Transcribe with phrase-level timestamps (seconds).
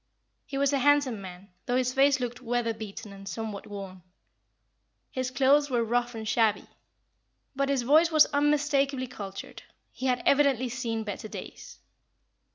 [0.47, 4.01] He was a handsome man, though his face looked weather beaten and somewhat worn.
[5.11, 6.65] His clothes were rough and shabby,
[7.55, 9.61] but his voice was unmistakably cultured;
[9.91, 11.77] he had evidently seen better days.